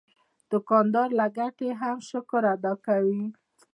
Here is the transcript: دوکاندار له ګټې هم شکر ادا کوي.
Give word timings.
دوکاندار 0.51 1.09
له 1.19 1.25
ګټې 1.37 1.69
هم 1.81 1.97
شکر 2.09 2.43
ادا 2.53 2.73
کوي. 2.85 3.23